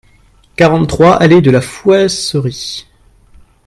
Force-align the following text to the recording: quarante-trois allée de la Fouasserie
quarante-trois 0.55 1.15
allée 1.17 1.41
de 1.41 1.51
la 1.51 1.61
Fouasserie 1.61 2.87